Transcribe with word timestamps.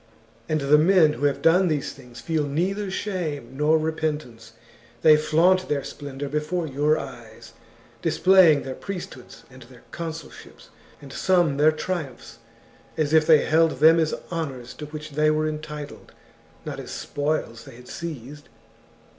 And 0.49 0.61
the 0.61 0.79
men 0.79 1.13
who 1.13 1.25
have 1.25 1.43
done 1.43 1.67
these 1.67 1.93
things 1.93 2.19
feel 2.19 2.43
neither 2.47 2.89
shame 2.89 3.55
nor 3.55 3.77
repentance; 3.77 4.53
they 5.03 5.15
flaunt 5.15 5.69
their 5.69 5.83
splendour 5.83 6.27
before 6.27 6.65
your 6.65 6.97
eyes, 6.97 7.53
displaying 8.01 8.63
their 8.63 8.73
priesthoods 8.73 9.43
and 9.51 9.61
their 9.61 9.83
consulships, 9.91 10.69
and 11.03 11.13
some 11.13 11.57
their 11.57 11.71
triumphs, 11.71 12.39
as 12.97 13.13
if 13.13 13.27
they 13.27 13.45
held 13.45 13.73
them 13.79 13.99
as 13.99 14.15
honours 14.31 14.73
to 14.73 14.87
which 14.87 15.11
they 15.11 15.29
were 15.29 15.47
entitled, 15.47 16.13
not 16.65 16.79
as 16.79 16.89
spoils 16.89 17.65
they 17.65 17.75
had 17.75 17.87
seized. 17.87 18.49